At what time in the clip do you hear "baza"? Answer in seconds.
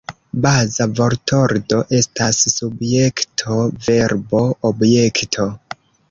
0.43-0.85